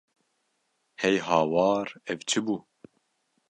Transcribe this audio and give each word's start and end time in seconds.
Hey 1.01 1.15
hawar 1.27 1.87
ev 2.11 2.19
çi 2.29 2.39
bû! 2.45 2.55